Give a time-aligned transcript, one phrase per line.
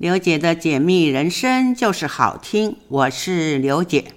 [0.00, 4.14] 刘姐的解密人生就是好听，我是刘姐。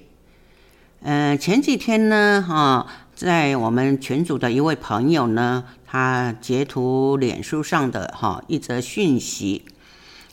[1.02, 9.66] 嗯、呃，前几天呢，哈、在我们群组的一位朋友呢，他截图脸书上的哈、一则讯息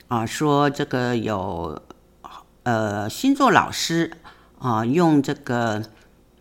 [0.07, 1.83] 啊，说这个有
[2.63, 4.13] 呃星座老师
[4.61, 5.83] 啊，用这个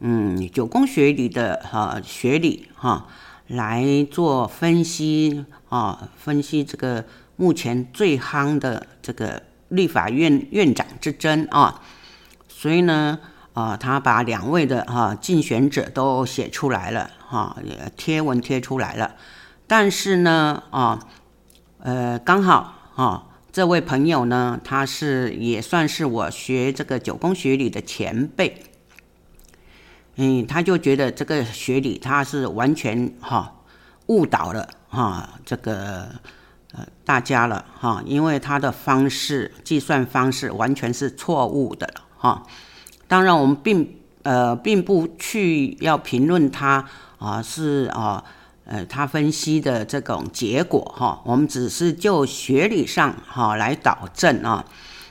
[0.01, 3.07] 嗯九宫学里的哈、学理哈。
[3.47, 7.03] 来做分析啊，分析这个
[7.39, 11.81] 目前最夯的这个立法院院长之争啊，
[12.49, 13.17] 所以呢，
[13.53, 17.55] 啊，他把两位的哈竞选者都写出来了哈，
[17.95, 19.15] 贴文贴出来了，
[19.67, 21.07] 但是呢，啊，
[21.77, 28.63] 呃，刚好啊，这位朋友呢，他是也算是我学这个九宫学理的前辈。
[30.17, 33.61] 嗯，他就觉得这个学理他是完全哈
[34.07, 36.09] 误导了哈这个
[36.73, 42.43] 呃大家了哈，因为他的方式计算方式完全是错误的哈。
[43.07, 46.85] 当然我们并呃并不去要评论他
[47.17, 48.23] 啊是啊
[48.65, 54.63] 呃他分析的这种结果哈，我们只是就学理上哈来导正啊，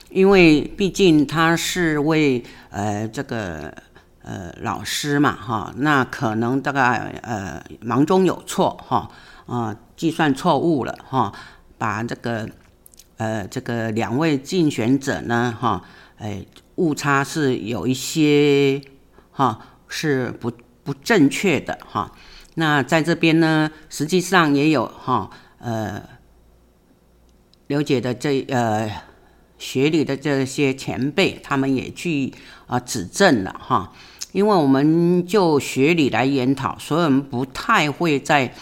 [0.09, 3.73] 因为毕竟他是为呃这个。
[4.21, 9.09] 呃，老师嘛，哈，那可能大概呃忙中有错，哈，
[9.49, 11.33] 啊，计算错误了，哈，
[11.79, 12.47] 把这个
[13.17, 15.83] 呃这个两位竞选者呢，哈，
[16.17, 18.79] 哎，误差是有一些，
[19.31, 20.51] 哈，是不
[20.83, 22.11] 不正确的，哈。
[22.55, 26.01] 那在这边呢，实际上也有哈，呃，
[27.67, 28.91] 刘姐的这呃
[29.57, 32.33] 学理的这些前辈，他们也去
[32.67, 33.91] 啊指正了，哈。
[34.31, 38.53] 因为我们就学理来研讨，所以我们不太会在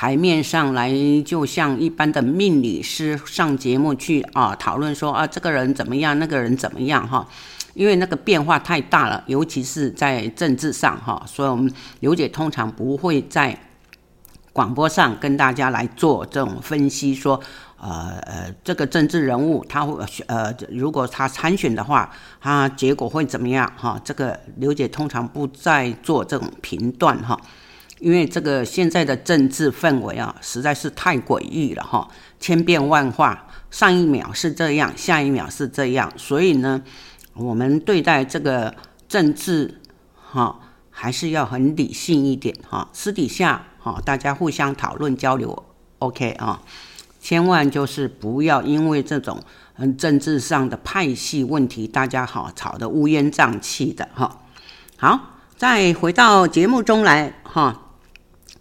[0.00, 0.90] 台面上来，
[1.26, 7.28] 就像一般的命理师上节目去啊讨论说啊这个人怎么样，那个人怎么样哈，
[7.74, 13.54] 因为那个变化太大了，尤其是在政治上哈，所以我们刘姐通常不会在
[14.54, 17.38] 广播上跟大家来做这种分析说。
[17.82, 23.72] 呃呃，这个政治人物他会呃，如果他参选的话，他结果会怎么样？
[23.74, 27.40] 哈，这个刘姐通常不再做这种评断哈，
[28.00, 32.08] 因为这个现在的政治氛围啊，实在是太诡异了哈，
[32.40, 36.82] 千变万化，上一秒是这样，下一秒是这样，所以呢，
[37.34, 38.74] 我们对待这个
[39.06, 39.78] 政治
[40.14, 40.58] 哈，
[40.88, 45.64] 还是要很理性一点哈，私底下哈，大家互相讨论交流
[45.98, 46.62] ，OK 啊。
[47.20, 49.38] 千万就是不要因为这种
[49.76, 54.40] 嗯政治上的派系问题，大家好吵得乌烟瘴气的哈。
[54.96, 57.88] 好，再回到节目中来哈。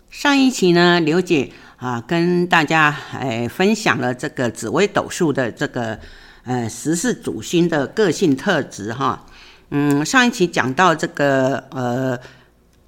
[0.10, 6.00] 上一期呢，刘姐啊跟大家哎分享了这个紫微斗数的这个
[6.44, 9.26] 呃十四主星的个性特质哈。
[9.70, 12.20] 嗯，上一期讲到这个呃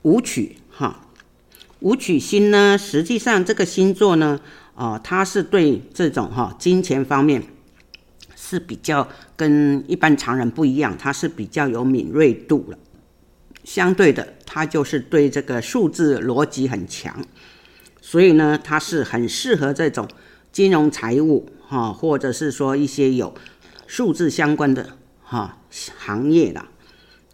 [0.02, 1.00] 武曲哈，
[1.82, 4.40] 武曲星呢，实际上这个星座呢。
[4.74, 7.44] 哦，它是对这种哈金钱方面
[8.36, 12.78] 是比较跟一般常人不一样，他是比较有敏锐度了。
[13.64, 17.24] 相对的，他就是对这个数字逻辑很强，
[18.02, 20.08] 所以呢，他是很适合这种
[20.52, 23.34] 金融财务哈，或者是说一些有
[23.88, 26.66] 数字相关的哈行业的。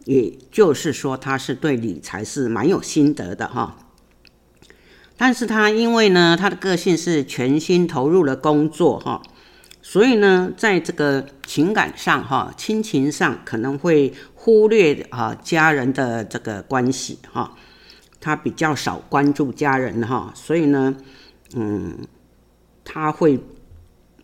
[0.06, 3.78] 也就是说，他是对理财是蛮有心得的哈。
[5.18, 9.22] 但是他因为呢，他的个性是全心投入了工作哈，
[9.90, 17.56] 所以呢，在这个情感上哈，亲情上可能会忽略啊家人的这个关系哈，
[18.20, 20.94] 他比较少关注家人哈，所以呢，
[21.56, 22.00] 嗯，
[22.84, 23.40] 他会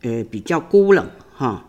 [0.01, 1.65] 呃比较孤冷哈，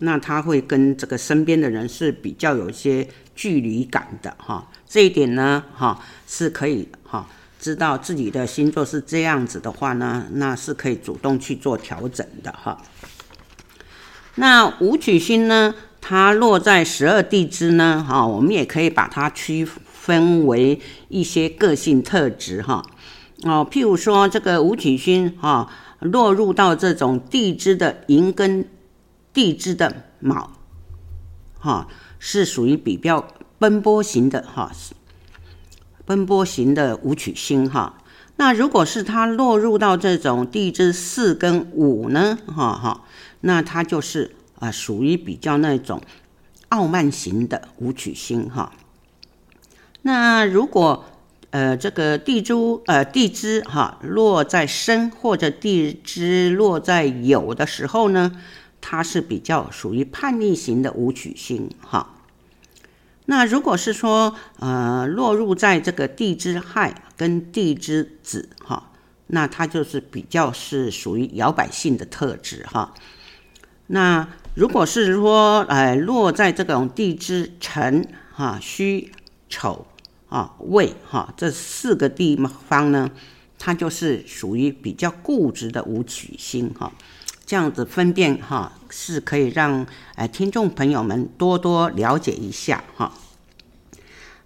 [0.00, 7.26] 那他会跟这个身边的人是比较有一些距离感的哈，这一点呢哈是可以哈。
[7.58, 12.76] 知道自己的星座是这样子的话呢，那是可以主动去做调整的哈。
[14.36, 22.84] 那武曲星呢，它落在十二地支呢，哈，我们也可以把它区分为一些个性特质哈。
[23.44, 25.70] 哦，譬如说这个武曲星哈，
[26.00, 28.68] 落入到这种地支的寅跟
[29.32, 30.50] 地支的卯，
[31.58, 31.86] 哈，
[32.18, 33.26] 是属于比较
[33.58, 34.70] 奔波型的哈。
[36.06, 37.94] 奔波型的武曲星哈，
[38.36, 43.04] 那如果是它落入到这种地支四跟五呢，哈哈，
[43.46, 46.00] 那它就是啊属于比较那种
[46.70, 48.72] 傲慢型的武曲星哈。
[50.00, 51.04] 那如果
[51.50, 52.54] 呃这个地支
[52.86, 58.32] 呃地支哈落在申或者地支落在酉的时候呢，
[58.80, 62.14] 它是比较属于叛逆型的武曲星哈。
[63.26, 68.90] 那如果是说呃落入在这个地支亥跟地支子哈，
[69.26, 72.94] 那它就是比较是属于摇摆性的特质哈。
[73.88, 79.12] 那如果是说，呃，落在这种地支辰、哈、戌、
[79.48, 79.86] 丑、
[80.28, 82.36] 啊、未、哈这四个地
[82.68, 83.10] 方呢，
[83.58, 86.92] 它就是属于比较固执的武曲星哈。
[87.46, 93.12] 这样子分辨哈，是可以让呃听众朋友们多多了解一下哈。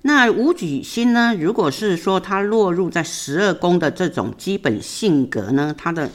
[0.02, 6.10] 那武曲星呢，如果是说它落入在十二宫的这种基本性格呢，它的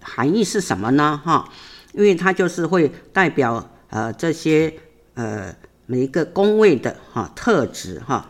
[0.00, 1.20] 含义是什么呢？
[1.22, 1.50] 哈？
[1.92, 4.74] 因为它就是会代表呃这些
[5.14, 5.54] 呃
[5.86, 8.28] 每一个宫位的哈特质哈。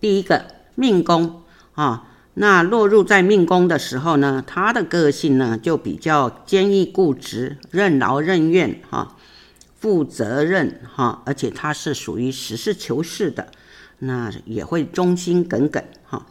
[0.00, 0.44] 第一个
[0.74, 1.42] 命宫
[1.74, 9.16] 啊，那落入在命宫的时候呢，他的个性呢就比较坚毅固执、任劳任怨哈、
[9.78, 13.48] 负责任哈，而且他是属于实事求是的，
[13.98, 16.26] 那也会忠心耿耿哈。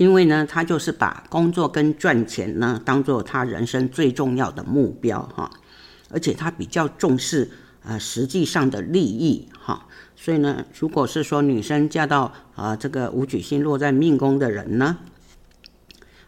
[0.00, 5.50] 因为呢，他就是把工作跟赚钱呢当做他人生最重要的目标哈，
[6.08, 7.50] 而且他比较重视
[7.82, 9.86] 呃实际上的利益哈，
[10.16, 14.96] 所以呢，如果是说女生嫁到啊这个武曲星落在命宫的人呢，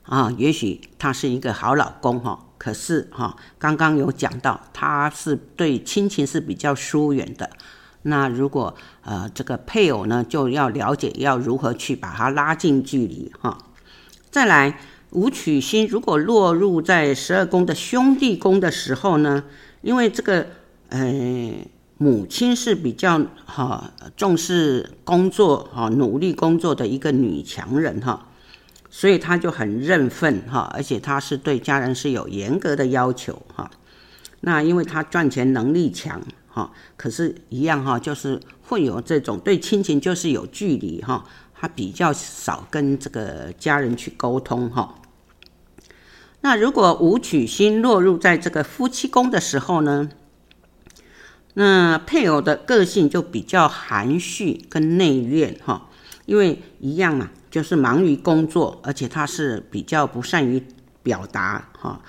[0.03, 7.49] 啊，也许他是一个好老公哈，可是哈，刚刚有讲到他是对亲情是比较疏远的。
[8.03, 13.57] 那如果呃这个配偶呢，就要了解要如何去把它拉近距离哈。
[14.31, 19.45] 再来，武曲星如果落入在十二宫的兄弟宫的时候呢，
[19.83, 20.47] 因为这个
[20.89, 21.55] 呃
[21.99, 28.27] 母亲是比较哈重视工作哈努力工作的一个女强人哈，
[28.91, 33.71] 所以她就很认份哈，而且她是对家人是有严格的要求哈。
[34.41, 36.21] 那因为她赚钱能力强。
[36.53, 44.95] 哈，可是，一样哈，就是会有这种对亲情就是有距离哈，他比较少跟这个家人去沟通哈。
[46.43, 50.11] 那如果武曲星落入在这个夫妻宫的时候呢，
[51.55, 55.89] 那配偶的个性就比较含蓄跟内敛哈，
[56.27, 60.63] 因为一样嘛，就是忙于工作，而且他是比较不善于
[61.03, 62.03] 表达哈，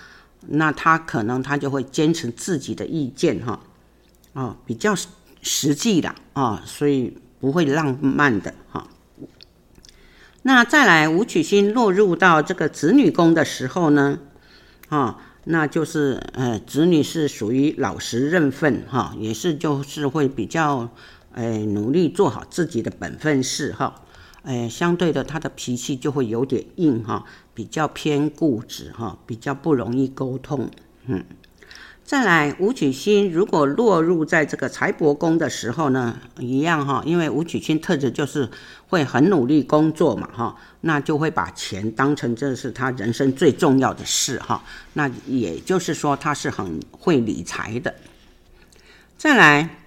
[0.48, 3.60] 那他可能他就会坚持自己的意见哈。
[4.34, 4.96] 哦，比较
[5.42, 8.88] 实际的啊，所以不会浪漫的哈。
[10.42, 14.20] 那再来，武曲星落入到这个子女宫的时候呢，
[14.90, 20.90] 啊，那就是呃，子女是属于老实认份哈，也是就是会比较
[21.32, 24.02] 呃努力做好自己的本分事哈。
[24.42, 30.70] 呃，相对的，他的脾气就会有点硬哈，比较偏固执哈，比较不容易沟通，
[31.06, 31.24] 嗯。
[32.06, 38.50] 再来，武曲星如果落入在这个财帛宫的时候呢，一样哈，因为武曲星特质就是
[38.90, 44.62] 会很努力工作嘛哈，那就会把钱当成这是他人生最重要的事哈，
[44.94, 47.96] 那也就是说他是很会理财的。
[49.18, 49.78] 再来，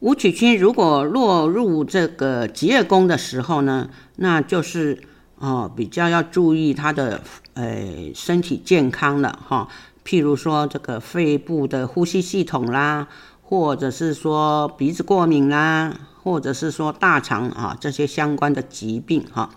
[0.00, 5.00] 武曲星如果落入这个疾厄宫的时候呢，那就是
[5.36, 7.22] 哦比较要注意他的
[7.54, 9.68] 呃身体健康了哈。
[10.04, 13.08] 譬如说这个肺部的呼吸系统啦，
[13.42, 19.48] 或者是说鼻子过敏啦，或者是说大肠啊这些相关的疾病哈，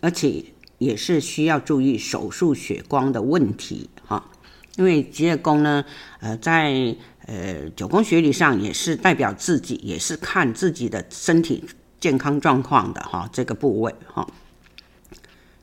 [0.00, 0.44] 而且
[0.78, 4.30] 也是需要注意手术血光的问题哈，
[4.76, 5.84] 因为疾厄宫呢，
[6.18, 6.96] 呃，在
[7.26, 11.64] 呃九宫学理上也是代表自己，也是看自己的身体
[12.00, 14.26] 健康状况的哈这个部位哈，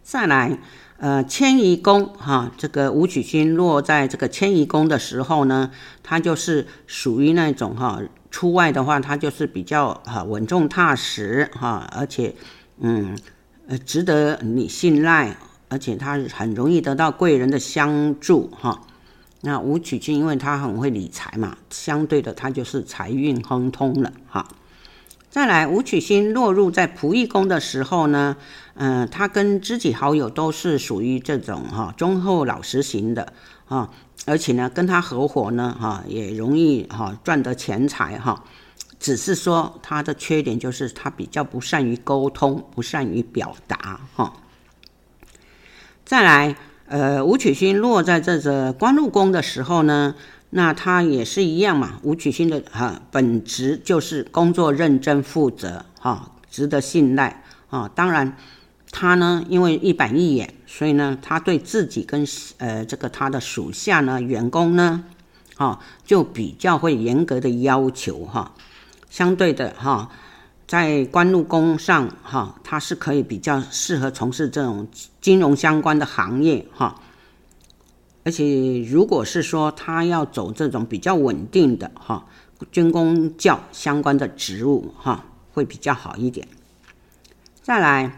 [0.01, 0.57] 再来。
[1.01, 5.71] 呃，迁移宫哈，这个武曲星落在这个迁移宫的时候呢，
[6.03, 12.35] 它就是属于那种哈，出外的话，它就是比较哈稳重踏实哈，而且
[12.81, 13.17] 嗯
[13.67, 15.35] 呃值得你信赖，
[15.69, 18.83] 而且它很容易得到贵人的相助哈。
[19.41, 24.47] 那武曲星因为他很会理财嘛，相对的他就是财运亨通了哈。
[25.31, 28.35] 再来，武曲星落入在仆役宫的时候呢，
[28.73, 33.31] 嗯、他跟知己好友都是属于这种哈忠厚老实型的
[33.69, 33.89] 啊，
[34.25, 38.43] 而且呢，跟他合伙呢哈也容易哈赚得钱财哈，
[38.99, 44.33] 只是说他的缺点就是他比较不善于沟通，不善于表达哈。
[46.03, 46.57] 再来，
[46.87, 50.13] 呃，武曲星落在这个官禄宫的时候呢。
[50.53, 57.89] 那他也是一样嘛，武曲星的哈本质就是工作认真负责哈，值得信赖啊。
[57.95, 58.35] 当然，
[58.91, 62.27] 他呢，因为一板一眼，所以呢，他对自己跟
[62.57, 65.05] 呃这个他的属下呢、员工呢，
[65.55, 68.53] 哈、就比较会严格的要求哈。
[69.09, 70.09] 相对的哈，
[70.67, 74.85] 在官禄宫上哈，他是可以比较适合从事这种
[75.21, 76.95] 金融相关的行业哈。
[78.23, 82.25] 而且如果是说他要走这种比较稳定的哈，
[82.71, 86.47] 军公教相关的职务哈，会比较好一点。
[87.61, 88.17] 再来。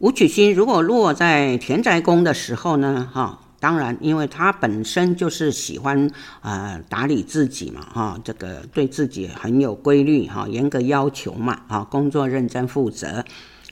[0.00, 6.08] 武曲星如果落在田宅宫的时候呢，哈，当然，因为他本身就是喜欢
[6.40, 13.24] 呃打理自己嘛，哈，这个对自己很有规律，哈，严格要求嘛，啊，工作认真负责，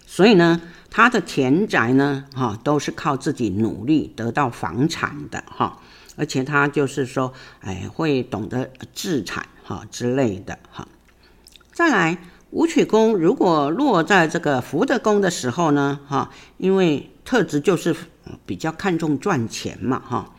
[0.07, 5.79] 所以呢，他的田宅呢，哈，都是靠自己努力得到房产的，哈，
[6.17, 10.89] 而且他就是说，哎，会懂得置产，哈之类的，哈，
[11.73, 12.19] 再来。
[12.53, 17.95] 武曲宫如果落在这个福德宫的时候呢，哈，因为特质就是
[18.47, 20.31] 比较看重赚钱嘛，哈，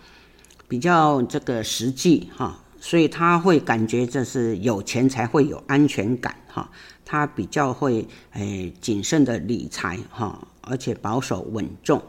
[0.69, 6.69] 比较这个实际哈，所以他会感觉这是有钱才会有安全感哈，
[7.03, 12.01] 他比较会诶谨慎的理财哈，而且保守稳重，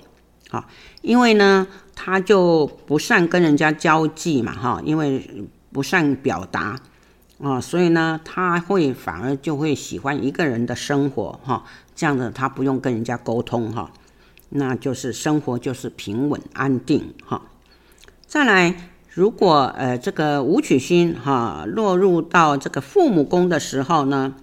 [0.48, 0.68] 哈，
[1.02, 1.66] 因为呢
[1.96, 5.28] 他就不善跟人家交际嘛，哈，因为
[5.72, 6.78] 不善表达。
[7.40, 13.92] 啊、所以呢，他会反而就会喜欢一个人的生活哈、这样子他不用跟人家沟通哈、
[14.48, 17.40] 那就是生活就是平稳安定哈、
[18.26, 24.36] 再来，如果呃这个武曲星哈、落入到这个父母宫的时候呢，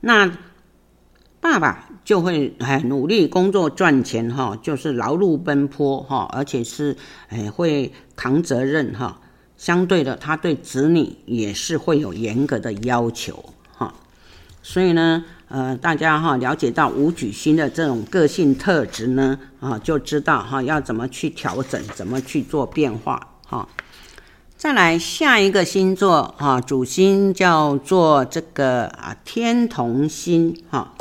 [0.00, 0.30] 那
[1.40, 6.96] 爸爸就会哎努力工作赚钱哈、就是劳碌奔波哈、而且是
[7.30, 9.20] 哎会扛责任哈。
[9.56, 13.44] 相对的，他对子女也是会有严格的要求
[13.76, 13.92] 哈，
[14.62, 23.68] 所以呢，呃，大家哈了解到武曲星的这种个性特质呢，啊，就知道哈要怎么去调整，怎么去做变化哈。
[24.56, 30.94] 再来下一个星座哈，主星叫做这个啊天同星哈，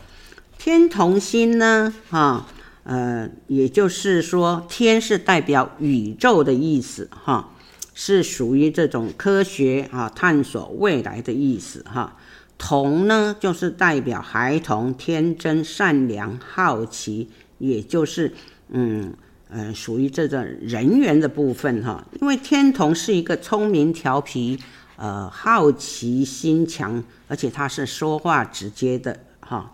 [0.58, 2.46] 天同星呢哈，
[2.84, 7.50] 呃，也就是说天是代表宇宙的意思哈。
[7.96, 12.18] 是属于这种科学啊，探索未来的意思哈。
[12.58, 18.34] 童呢，就是代表孩童天真、善良、好奇，也就是
[18.70, 19.14] 嗯
[19.54, 22.04] 呃，属于这种人缘的部分哈。
[22.20, 24.60] 因为天同是一个聪明、调皮、
[24.96, 29.72] 呃好奇心强，而且他是说话直接的哈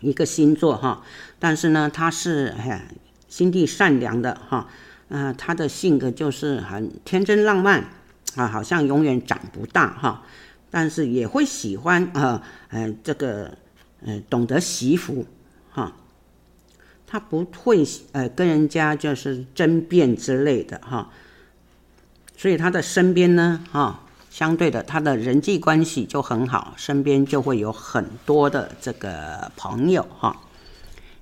[0.00, 1.02] 一个星座哈。
[1.38, 2.52] 但是呢，他是
[3.28, 4.66] 心地善良的哈。
[5.08, 7.82] 呃，他的性格就是很天真浪漫
[8.34, 10.22] 啊，好像永远长不大哈，
[10.70, 13.56] 但是也会喜欢啊，呃，这个
[14.04, 15.24] 呃，懂得惜福，
[17.08, 21.10] 他不会呃跟人家就是争辩之类的哈，
[22.36, 30.36] 所以他的身边呢哈，相对的他的人际关系就很好，身边就会有很多的这个朋友哈，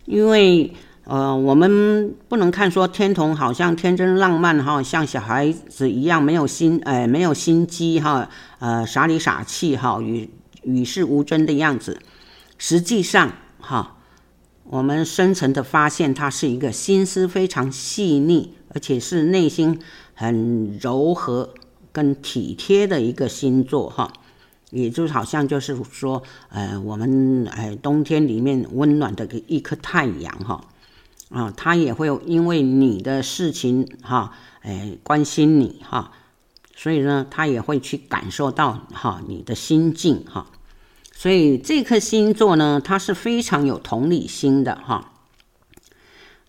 [0.04, 0.74] 因为。
[1.08, 8.28] 呃，我们不能看说天同好像天真浪漫哈，像小孩子一样没有心，呃，没有心机哈，
[8.58, 10.28] 呃，傻里傻气哈，与
[10.64, 12.00] 与世无争的样子。
[12.58, 13.95] 实际上哈，
[14.68, 19.80] 我们深层的发现，他是一个心思非常细腻，而且是内心
[20.14, 21.54] 很柔和
[21.92, 24.12] 跟体贴的一个星座哈。
[24.70, 30.64] 也就好像就是说，呃，我们呃冬天里面温暖的一颗太阳哈。
[31.28, 34.32] 啊，他也会因为你的事情哈，
[34.62, 36.12] 哎，关心你哈，
[36.76, 40.46] 所以呢，他也会去感受到哈你的心境哈，
[41.18, 45.14] 所以这颗星座呢，它是非常有同理心的哈。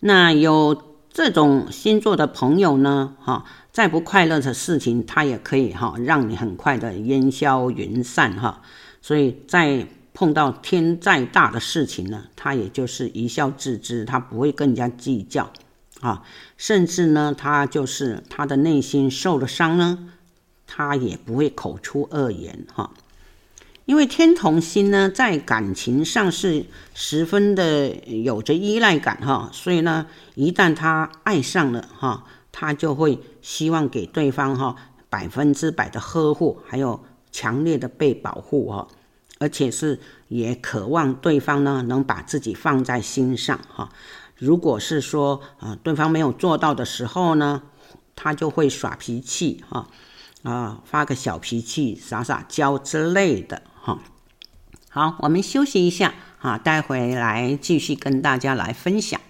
[0.00, 8.60] 那有这种星座的朋友呢，哈，再不快乐的事情，他也可以哈让你很快的烟消云散哈，
[9.00, 9.86] 所以在。
[10.14, 15.52] 碰到天再大的事情呢，他也就是一笑置之，他不会更加计较
[16.00, 16.24] 啊，
[16.56, 20.10] 甚至呢，他就是他的内心受了伤呢，
[20.66, 22.90] 他也不会口出恶言哈。
[23.88, 34.76] 因为天同星呢，在感情上是十分的有着依赖感哈，所以呢，一旦他爱上了哈，他就会希望给对方哈
[35.08, 37.02] 百分之百的呵护，还有
[37.32, 38.86] 强烈的被保护哈。
[39.38, 43.88] 而且是也渴望对方呢能把自己放在心上哈。
[44.36, 47.62] 如果是说啊对方没有做到的时候呢，
[48.14, 49.88] 他就会耍脾气哈
[50.42, 53.98] 啊发个小脾气撒撒娇之类的哈。
[54.90, 59.20] 好，我们休息一下，啊，待会来继续跟大家来分享。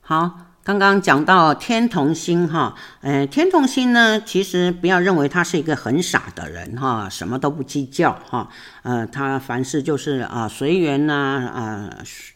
[0.00, 0.40] 好。
[0.64, 8.50] 刚刚讲到天同星哈，呃，天同星呢，其实不要认为他是一个很傻的人哈，什么都不计较哈，
[8.82, 11.88] 呃，他凡事就是啊随缘呐，啊，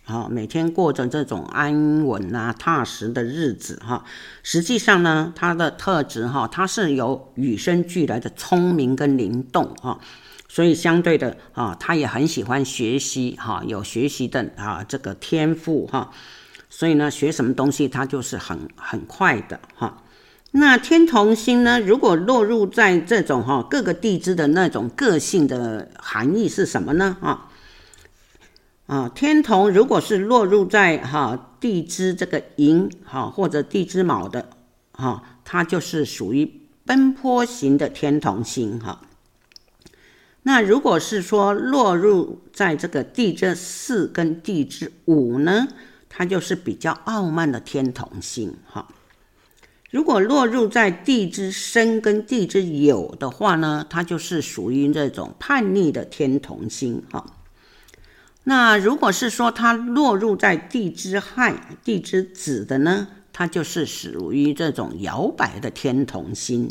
[0.05, 4.03] 好每天过着这种安稳呐、踏实的日子哈。
[4.43, 10.01] 实际上呢，他的特质哈，他是有与生俱来的聪明跟灵动哈，
[10.55, 16.11] 所以相对的啊，他也很喜欢学习哈，有学习的啊这个天赋哈。
[16.69, 20.03] 所以呢，学什么东西他就是很很快的哈。
[20.51, 27.17] 那天同星呢，如果落入在这种哈各个地支的那种个性的含义是什么呢？
[27.23, 27.49] 啊
[28.89, 34.51] 啊，天同如果是落入在哈地支这个寅哈或者地支卯的
[34.93, 39.01] 哈，它就是属于奔波型的天同星哈。
[40.43, 45.69] 那如果是说落入在这个地支四跟地支五呢？
[46.15, 48.87] 它就是比较傲慢的天同星哈，
[49.91, 57.25] 如果落入在地支申跟地支酉的话呢，它就是属于这种叛逆的天同星哈。
[58.45, 66.69] 那如果是说它落入在地支亥、地支子的呢，它就是属于这种摇摆的天同星。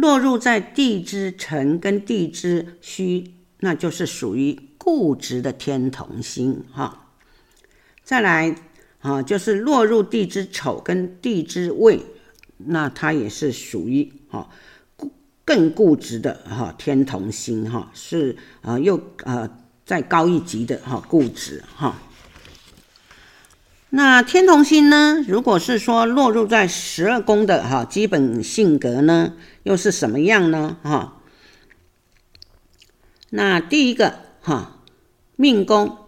[0.00, 7.06] 落入在地支辰跟地支戌，那就是属于固执的天同星哈。
[8.04, 8.54] 再来
[9.00, 12.00] 啊，就是落入地支丑跟地支未，
[12.58, 14.48] 那它也是属于哈
[15.44, 19.50] 更固执的哈天同星哈，是啊又啊
[19.84, 21.98] 再高一级的哈固执哈。
[23.90, 29.32] 那天同星呢，如果是说落入在十二宫的哈基本性格呢，
[29.68, 30.78] 又是什么样呢？
[30.82, 31.20] 哈，
[33.28, 34.80] 那第一个哈
[35.36, 35.98] 命宫。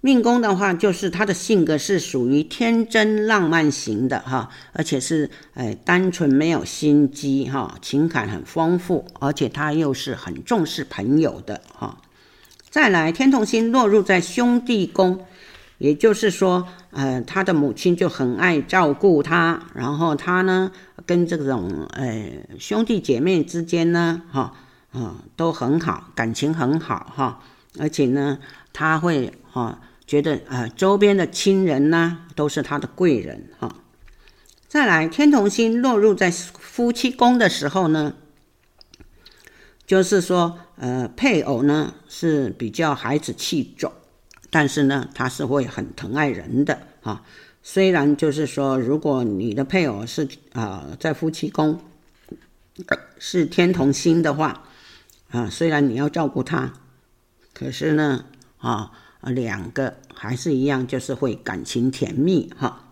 [0.00, 12.00] 命宫的话，就是他的性格是属于天真浪漫型的哈，而且是哎单纯没有心机哈，情感很丰富，而且他又是很重视朋友的哈。
[12.70, 15.24] 再来，天同星落入在兄弟宫，
[15.82, 20.70] 也就是说，呃，他的母亲就很爱照顾他，然后他呢
[21.04, 24.54] 跟这种呃兄弟姐妹之间呢哈
[24.92, 27.40] 啊都很好，感情很好哈，
[27.80, 28.38] 而且呢
[28.72, 29.80] 他会哈。
[30.04, 33.74] 觉得啊，周边的亲人呢，都是他的贵人哈。
[34.68, 38.12] 再来，天同星落入在夫妻宫的时候呢，
[39.86, 43.90] 就是说，呃，配偶呢是比较孩子气重，
[44.52, 47.24] 但是呢，他是会很疼爱人的哈。
[47.64, 51.80] 虽然就是说，如果你的配偶是啊、在夫妻宫
[53.18, 54.62] 是天同星的话
[55.32, 56.74] 啊，虽然你要照顾他，
[57.52, 58.26] 可是呢，
[58.58, 58.92] 啊。
[59.24, 62.88] 两个还是一样，就是会感情甜蜜哈。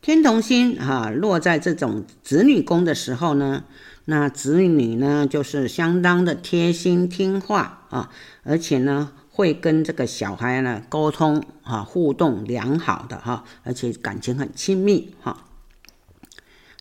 [0.00, 3.64] 天同星哈落在这种子女宫的时候呢，
[4.06, 8.10] 那子女呢就是相当的贴心听话啊，
[8.42, 15.46] 而且呢会跟这个小孩呢沟通啊，互动良好的哈，而且感情很亲密哈。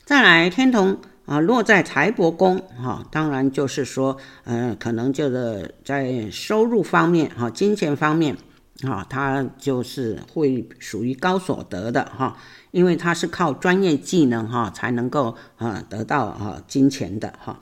[0.04, 8.36] 再来，天同啊落在财帛宫哈，当然就是说，嗯，可能就是在收入方面哈，金钱方面。
[8.84, 12.38] 啊，他就是会属于高所得的哈，
[12.72, 17.60] 因为他是靠专业技能哈才能够啊得到啊金钱的哈。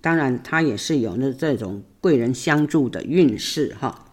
[0.00, 4.06] 当然，他也是有那这种贵人相助的运势哈。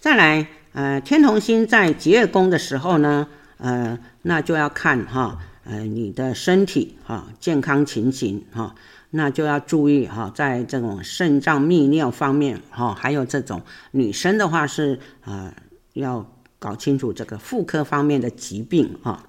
[0.00, 8.74] 再来，呃，天同星在疾厄宫的时候呢，呃，那就要看哈，呃，你的身体哈健康情形哈。
[9.10, 15.52] 那就要注意哈，在这种肾脏泌尿方面哈，还有这种女生的话是啊，
[15.94, 19.24] 要搞清楚这个妇科方面的疾病哈。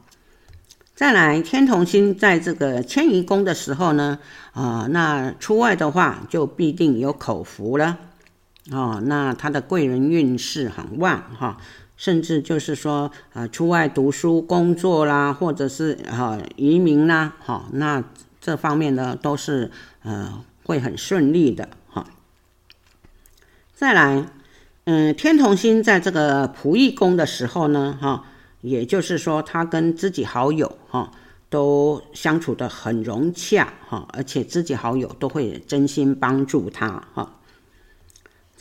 [0.93, 4.19] 再来，天同星在这个迁移宫的时候呢，
[4.51, 7.97] 啊，那出外的话就必定有口福了
[8.71, 9.01] 哦。
[9.05, 11.57] 那他的贵人运势很旺哈，
[11.97, 18.03] 甚至就是说啊，出外读书、工作啦，或者是啊移民啦，哈那。
[18.41, 19.69] 这方面呢，都是
[20.01, 22.05] 呃会很顺利的哈。
[23.75, 24.29] 再来，
[24.85, 28.23] 嗯，天同星在这个仆役宫的时候呢，哈，
[28.61, 31.11] 也就是说他跟知己好友哈
[31.49, 37.38] 都相处的很融洽哈，而且知己好友都会真心帮助他哈。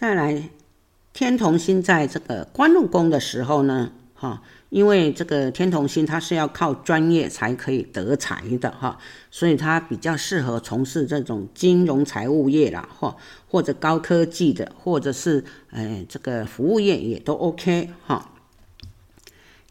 [0.01, 0.51] 再来，
[1.13, 8.97] 天同星在这个官禄宫的时候呢，哈，因为这个天同星它是要靠专业才可以得财的哈，
[9.33, 13.17] 所以它比较适合从事这种金融财务业啦，或
[13.49, 18.31] 或者高科技的，或者是呃这个服务业也都 OK 哈。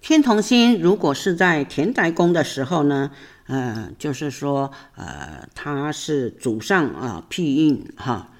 [0.02, 3.12] 天同星如果是在田宅宫的时候呢，
[3.46, 8.34] 呃，就是说呃它是祖上啊庇荫哈，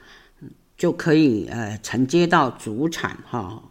[0.78, 3.64] 就可以呃承接到主产哈。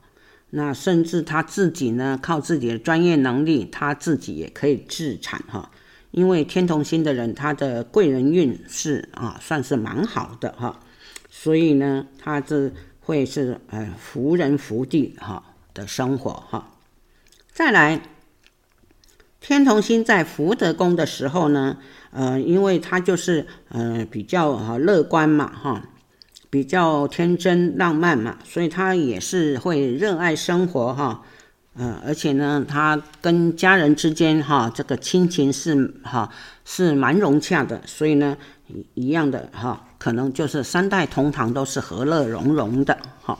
[0.50, 5.70] 那甚至他自己呢，靠自己的专业能力，他自己也可以自产哈。
[6.12, 10.80] 因为天同星的人，他的贵人运势啊，算是蛮好的哈。
[11.28, 15.42] 所以呢，他这会是呃福人福地哈
[15.74, 16.70] 的生活哈。
[17.52, 18.00] 再来，
[19.40, 21.78] 天同星在福德宫的时候呢，
[22.12, 25.82] 呃，因为他就是呃比较啊乐观嘛哈。
[26.48, 31.22] 比较天真浪漫嘛，所以他也是会热爱生活哈，
[31.76, 36.30] 呃，而且呢，他跟家人之间哈，这个亲情是哈
[36.64, 38.36] 是蛮融洽的，所以呢，
[38.94, 43.38] 一样的哈，可能就是三代同堂都是和乐融融的哈。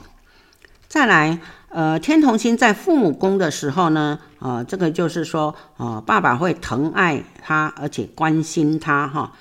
[0.87, 1.39] 再来，
[1.69, 9.33] 呃，天同星在父母宫的时候呢，啊、呃，这个就是说，啊、爸爸会疼爱他，而且关心他哈。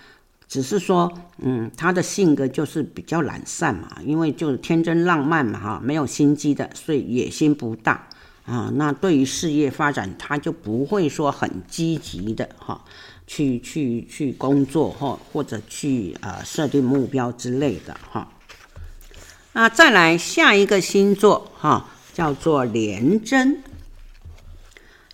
[0.48, 8.06] 只是说，嗯，他的性格就是比较懒散嘛，因为就是天真浪漫嘛，哈，没有心机的，所以野心不大
[8.44, 8.70] 啊。
[8.76, 12.80] 那对于事业发展，他就不会说很积极的哈，
[13.26, 18.28] 去去去工作哈，或者去呃设定目标之类的哈。
[19.52, 23.64] 那再来下一个星座哈，叫做廉贞。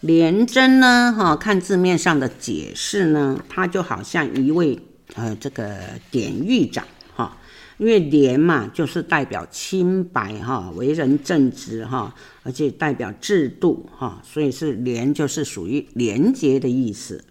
[0.00, 4.78] 廉贞呢，哈，看字面上的解释呢，它就好像一位。
[5.14, 5.78] 呃，这个
[6.10, 7.36] 典狱长哈，
[7.76, 17.24] 因为廉嘛，就是代表清白哈，为人正直哈，而且代表制度哈，所以是廉，就是属于廉洁的意思。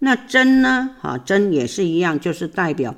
[0.00, 2.94] 那贞呢，哈，贞也是一样，就是代表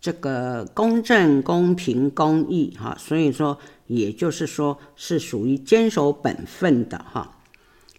[0.00, 7.38] 这个公正、公平、公义哈，所以说，也就是说是属于坚守本分的哈。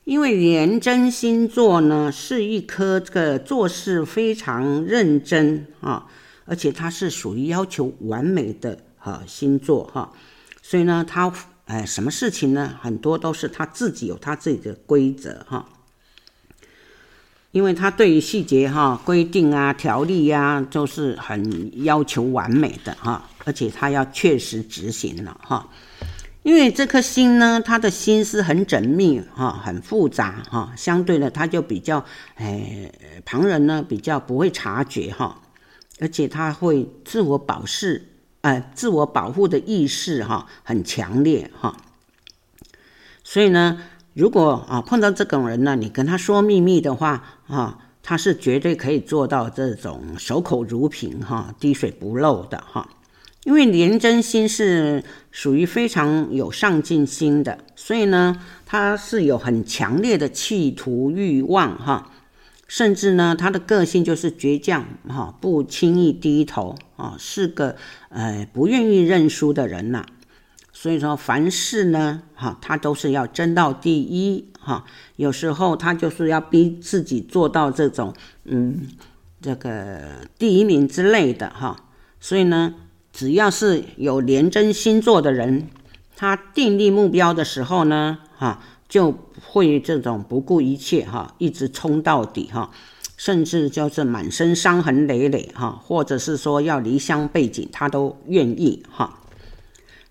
[0.03, 6.07] 因为廉贞星座呢，是一颗这个做事非常认真啊，
[6.45, 10.11] 而且它是属于要求完美的哈星座哈，
[10.61, 11.31] 所以呢，他
[11.65, 15.69] 哎什么事情呢，很多都是他自己有他自己的规则哈，
[17.51, 25.69] 因为他对于细节哈规定啊条例呀，都是很要求完美的哈，而且他要确实执行了哈。
[26.43, 32.03] 因为这颗星呢，他的心思很缜密哈，很复杂哈，相对的他就比较，
[32.35, 32.91] 哎，
[33.23, 35.39] 旁人呢比较不会察觉哈，
[35.99, 38.07] 而且他会自我保释，
[38.41, 41.77] 呃，自我保护的意识哈很强烈哈，
[43.23, 43.83] 所以呢，
[44.15, 52.89] 如果啊碰到这种人呢，你跟他说秘密的话啊，他是绝对可以做到这种守口如瓶哈，滴水不漏的哈。
[53.43, 62.11] 因为廉贞星是属于非常有上进心的，所以呢，他是有很强烈的企图欲望哈，
[62.67, 67.75] 甚至呢，他的个性就是倔强哈，不轻易低头啊，是个
[68.09, 70.05] 呃不愿意认输的人呐。
[70.71, 78.13] 所以说，凡事呢哈，他都是要争到第一哈，有时候他就是要逼自己做到这种
[78.45, 78.87] 嗯
[79.41, 81.75] 这个第一名之类的哈，
[82.19, 82.75] 所以呢。
[83.21, 85.67] 只要是有廉贞星座的人，
[86.15, 89.13] 他订立目标的时候呢，哈，就
[89.45, 92.71] 会这种不顾一切哈，一直冲到底哈，
[93.17, 99.19] 甚至就是满身伤痕累累哈，或者是说要离乡背井，他都愿意哈。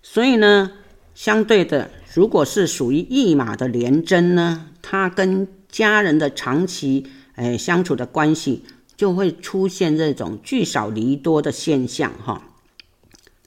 [0.01, 0.71] 所以呢，
[1.13, 8.63] 相对的，如果是属于驿马的廉贞呢，他跟家人的长期诶相处的关系，
[8.95, 12.43] 就会出现这种聚少离多的现象哈。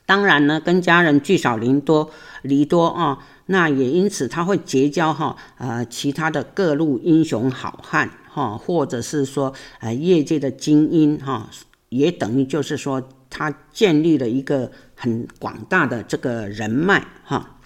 [0.06, 2.10] 当然呢，跟家人聚少离多，
[2.42, 11.48] 离多啊，那也因此他会结交哈呃其他的各路英雄好汉哈，或者是说呃业界的精英哈，
[11.88, 17.58] 也等于就是说他建立了一个很广大的这个人脉哈。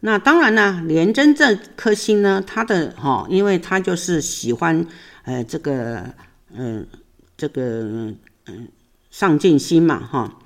[0.00, 4.86] 那当然呢，廉贞这颗星呢，他的哈，因为他就是喜欢
[5.24, 6.04] 呃这个
[6.54, 6.98] 嗯、呃、
[7.36, 7.62] 这个
[8.46, 8.68] 嗯
[9.10, 10.38] 上进心嘛哈。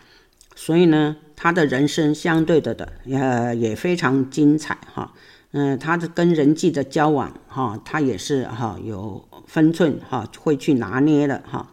[0.65, 5.13] 所以呢，他的人生相对的的呃也非常精彩哈，
[5.51, 11.69] 嗯，他的跟人际的交往哈，他也是哈有分寸哈，会去拿捏的哈。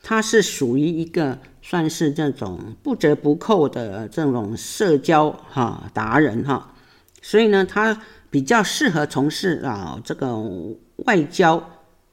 [0.00, 6.72] 他是属于一个算是这种不折不扣的这种社交哈达人哈，
[7.20, 8.00] 所以呢，他
[8.30, 10.40] 比较适合从事啊这个
[10.98, 11.56] 外交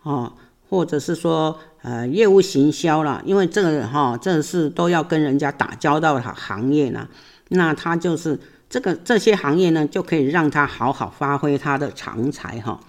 [0.02, 0.34] 啊，
[0.68, 7.08] 或者是说呃业务行销啦，因为这个哈这是都要跟人家打交道的行业呢，
[7.50, 8.39] 那他就是
[8.70, 12.80] 这个这些行业呢，就可以让他好好发挥他的长才哈。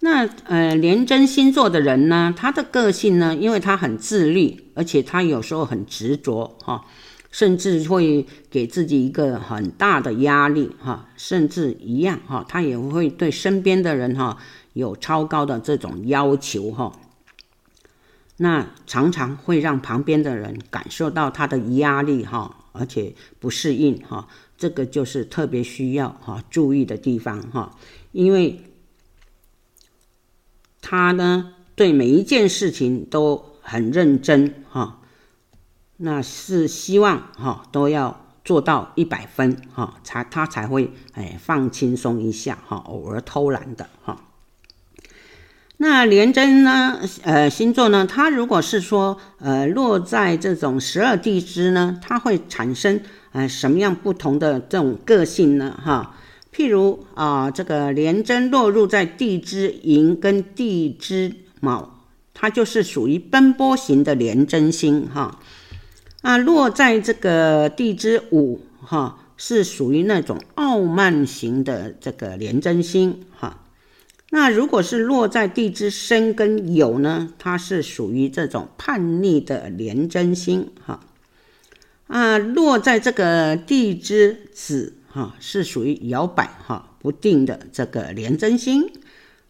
[0.00, 6.84] 那呃，廉贞星座的人呢，他的个性呢，因为他很自律，而且他有时候很执着哈，
[7.30, 14.36] 甚至会给自己一个很大的压力哈，甚至一样哈，他也会对身边的人哈
[14.74, 16.92] 有超高的这种要求哈。
[18.36, 27.76] 那常常会让旁边的人感受到他的压力哈，而且不适应哈，这个就是特别需要哈注意的地方哈，
[28.12, 28.60] 因为。
[30.86, 35.00] 他呢，对每一件事情都很认真哈，
[35.96, 44.26] 那是希望哈都要做到一百分哈，才他才会哎放轻松一下哈，偶尔偷懒的哈。
[45.76, 53.00] 那廉贞呢，呃星座呢，它如果是说呃落在这种十二地支呢，它会产生
[53.32, 56.14] 呃什么样不同的这种个性呢哈？
[56.54, 65.40] 譬如啊，这个廉贞落入在地支寅跟地支卯，它就是属于奔波型的廉贞星哈。
[66.22, 73.63] 啊，落在这个地支午哈，是属于那种傲慢型的这个廉贞星哈。
[74.34, 80.98] 那如果是落在地支申跟酉呢，它是属于这种叛逆的廉贞星哈。
[82.08, 84.94] 啊，落在这个地支子。
[85.06, 88.90] 哈，是属于摇摆哈不定的这个廉贞星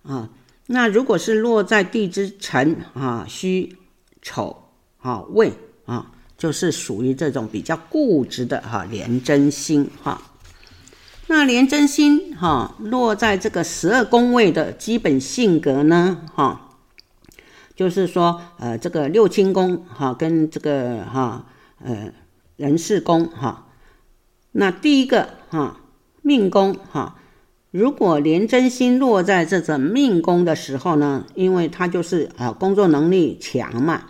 [0.02, 0.28] 啊。
[0.66, 3.74] 那如果是落在地支辰啊、戌、
[4.20, 4.68] 丑
[4.98, 5.50] 啊、未
[5.86, 10.20] 啊，就是属于这种比较固执的哈廉贞星哈。
[11.26, 16.76] 那廉贞星哈落在这个十二宫位的基本性格呢哈，
[17.74, 21.46] 就是说呃这个六亲宫哈跟这个哈
[21.82, 22.12] 呃
[22.56, 23.68] 人事宫哈。
[24.52, 25.80] 那第一个哈
[26.20, 27.16] 命宫哈，
[27.70, 34.02] 如果廉贞星落在这种命宫的时候呢，因为他就是啊工作能力强嘛，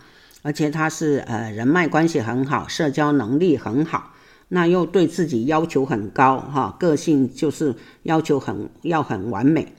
[0.42, 4.13] 而且他是呃人脉关系很好，社交能力很好，
[4.48, 9.72] 那又对自己要求很高哈，个性就是要求很要很完美，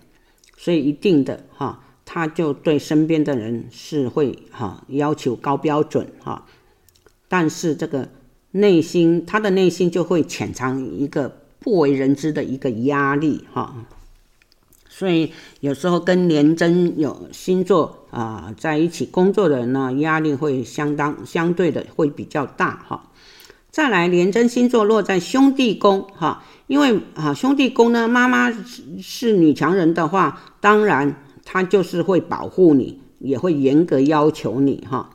[0.57, 6.45] 所以一定的哈，他就对身边的人是会哈要求高标准哈，
[7.27, 8.09] 但是这个。
[8.57, 13.85] 内心，他的内心就会潜藏一个不为人知的一个压力哈，
[14.87, 23.11] 所以有时候跟廉贞有星座啊在一起工作的人呢，压力会相当相对的会比较大哈。
[23.75, 28.49] 再来，廉贞星座落在兄弟宫哈，因为啊兄弟宫呢，妈妈
[29.01, 35.09] 是女强人的话，当然她就是会保护你，也会严格要求你哈。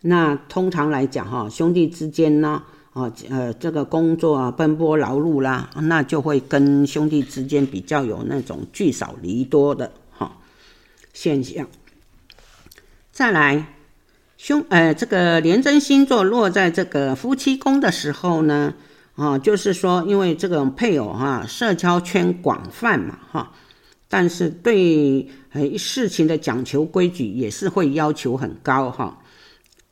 [0.00, 10.38] 那通常来讲哈，兄弟之间呢，啊呃这个工作啊奔波劳碌啦，那就会跟兄弟之间比较有那种聚少离多的哈
[11.12, 11.68] 现象。
[13.12, 13.64] 再来，
[14.42, 18.74] 兄呃这个廉贞星座落在这个夫妻宫的时候呢，
[19.14, 23.52] 啊就是说因为这个配偶哈社交圈广泛嘛哈，
[24.08, 29.22] 但是对呃事情的讲求规矩也是会要求很高哈。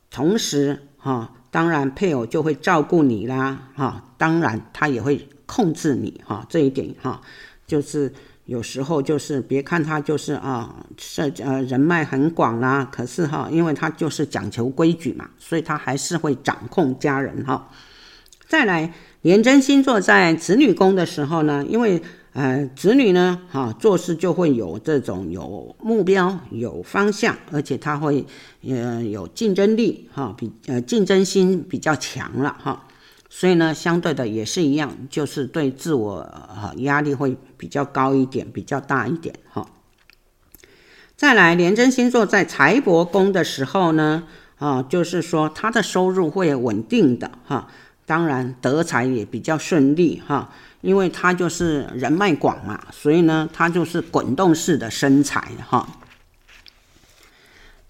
[0.09, 7.21] 同时，哈，当然配偶就会照顾你啦，哈，当然他也会控制你，哈，这一点，哈，
[7.65, 8.13] 就是
[8.45, 17.69] 有时候就是别看他就是啊，社呃人脉很广啦，可是哈，因为他就是讲求规矩嘛，所以他还是会掌控家人，哈。
[18.47, 22.01] 再来，廉贞星座在子女宫的时候呢，因为。
[22.33, 28.25] 呃，子女呢，哈、做事就会有这种有目标、有方向，而且他会
[28.65, 32.87] 呃有竞争力，哈、比呃竞争心比较强了，哈、
[33.29, 39.67] 所以呢，相对的也是一样，就是对自我哈、啊、压力会比较高一点，比较大一点，哈、
[41.15, 44.23] 再来，廉贞星座在财帛宫的时候呢，
[44.57, 47.67] 啊，就是说他的收入会稳定的，哈、
[48.07, 55.87] 当然德财也比较顺利，哈、因为他就是人脉广嘛，所以呢，他就是滚动式的生财哈。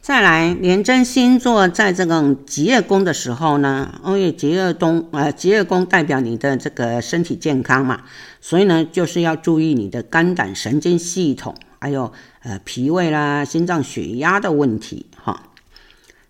[0.02, 8.02] 再来，廉贞星座在这个疾厄宫的时候呢，因为疾厄宫呃，疾厄宫代表你的这个身体健康嘛，
[8.42, 12.12] 所以呢，就是要注意你的肝胆神经系统，还有
[12.42, 15.44] 呃脾胃啦、心脏血压的问题哈。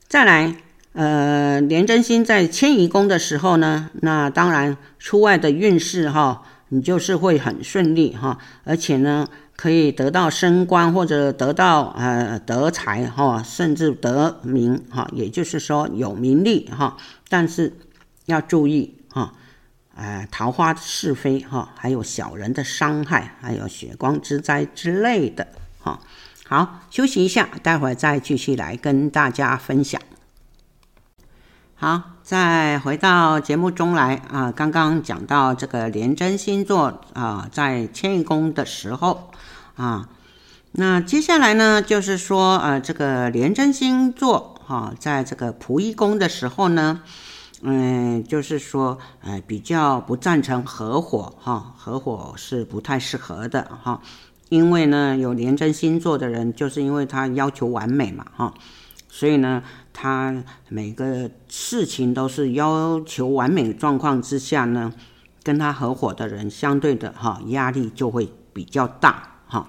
[0.05, 0.53] 再来，
[0.91, 6.43] 呃，廉贞星在迁移宫的时候呢，那当然出外的运势哈。
[6.73, 16.95] 你就是会很顺利哈，而且呢，可以得到升官或者得到呃得财哈，甚至得名哈，也就是说有名利哈。
[17.27, 17.73] 但是
[18.25, 19.33] 要注意哈，
[19.95, 25.45] 呃，桃花是非哈，还有小人的伤害，还有血光之灾之类的
[25.79, 25.99] 哈。
[26.47, 30.01] 好，休息一下，待会儿再继续来跟大家分享。
[31.75, 39.31] 好，再回到节目中来啊，刚刚讲到这个廉贞星座啊，在迁移宫的时候
[39.75, 40.07] 啊，
[40.71, 47.01] 那接下来呢，就是说呃，这个廉贞星座哈，在这个仆役宫的时候呢，
[47.63, 53.99] 嗯，就是说呃，比较不赞成合伙哈，合伙是不太适合的哈，
[54.47, 58.53] 因为呢，有廉贞星座的人，就是因为他要求完美嘛哈。
[59.13, 59.61] 所以呢，
[59.93, 64.93] 他每个事情都是要求完美状况之下呢，
[65.43, 69.67] 跟他合伙的人相对的哈压力就会比较大哈。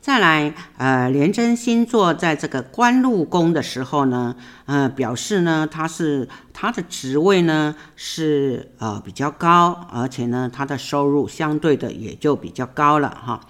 [0.00, 4.34] 再来，呃，廉贞星座在这个官禄宫的时候呢，
[4.66, 13.40] 呃，表示呢他是他的职位呢是呃比较高，而且呢他的收入相对的也就比较高了哈。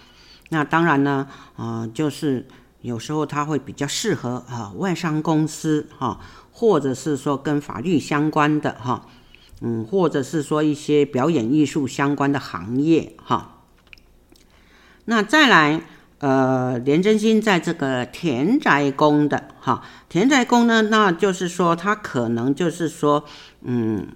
[0.48, 2.46] 那当然呢，呃，就是。
[2.83, 9.07] 有时候他会比较适合啊，外商公司哈，或者是说跟法律相关的哈，
[9.61, 13.59] 嗯，或者是说一些表演艺术相关的行业哈。
[15.05, 15.83] 那再来，
[16.19, 23.25] 呃，廉贞星在这个田宅宫的哈，田宅宫呢，那就是说他可能就是说，
[23.62, 24.09] 嗯，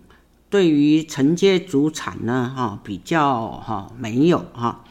[0.49, 4.85] 对于承接主产呢，哈，比较哈没有哈。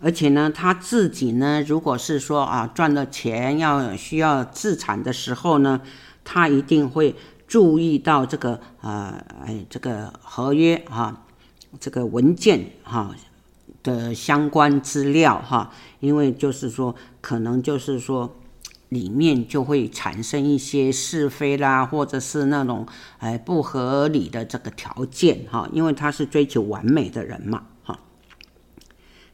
[0.00, 5.80] 而且呢，他自己呢，如果是说啊赚了钱要需要自产的时候呢，
[6.24, 11.24] 他一定会注意到这个呃哎这个合约哈，
[11.80, 13.14] 这个文件哈
[13.82, 18.36] 的相关资料哈，因为就是说可能就是说
[18.90, 22.86] 里面就会产生一些是非啦，或者是那种
[23.18, 27.64] 哎不合理的这个条件哈，因为他是追求完美的人嘛。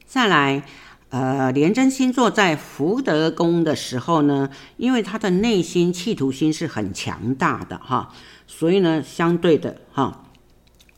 [0.06, 0.62] 再来，
[1.10, 8.12] 呃，廉贞星座在福德宫的时候呢，因为他的内心企图心是很强大的哈，
[8.46, 10.22] 所以呢，相对的哈，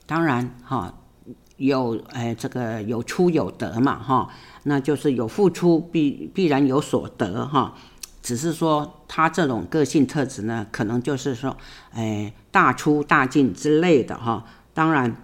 [0.04, 0.92] 当然哈，
[1.56, 4.28] 有哎这个有出有得嘛哈，
[4.64, 7.74] 那就是有付出必必然有所得哈，
[8.22, 11.56] 只是说他这种个性特质呢，可能就是说
[11.92, 15.16] 哎大出大进之类的哈，当然。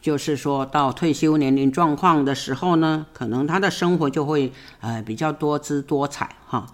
[0.00, 6.66] 就是说到退休年龄状况的时候呢，可能他的生活就会呃比较多姿多彩哈。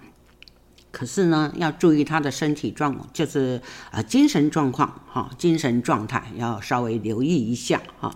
[0.93, 3.61] 可是呢，要注意他的身体状，就是
[3.91, 8.15] 呃精神状况哈，精神状态要稍微留意一下哈。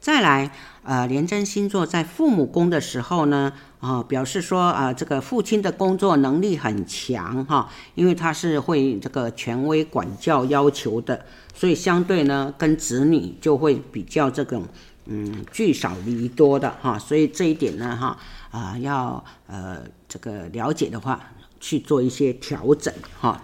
[0.00, 0.50] 再来，
[0.82, 14.66] 呃，廉贞星座在父母宫的时候呢，啊、表示说啊、这个父亲的工作能力很强哈，因为他是会这个权威管教要求的，所以相对呢，跟子女就会比较这种
[15.04, 18.16] 嗯聚少离多的哈，所以这一点呢哈
[18.50, 21.20] 啊、要呃这个了解的话，
[21.60, 23.38] 去做一些调整哈。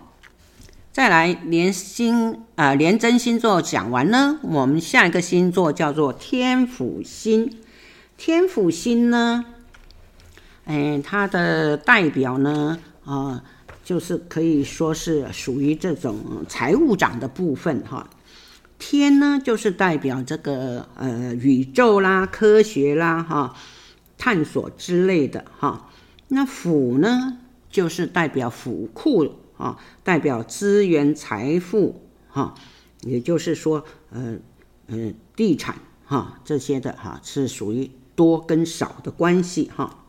[0.97, 7.53] 再来连星啊、呃，廉贞星座讲完呢，我们下一个星座叫做天府星。
[8.17, 9.45] 天府星呢，
[10.65, 13.43] 哎，它的代表呢，啊、呃，
[13.85, 18.09] 就是可以说是属于这种财务长的部分哈。
[18.79, 23.55] 天呢，就是代表这个呃宇宙啦、科学啦哈、
[24.17, 25.91] 探索之类的哈。
[26.29, 27.37] 那府呢，
[27.71, 29.35] 就是代表府库。
[29.57, 32.55] 啊，代表资源、财富，哈，
[33.03, 34.37] 也就是说，呃，
[34.89, 40.05] 呃，地产，哈，这些的，哈，是属于多跟少的关系，哈。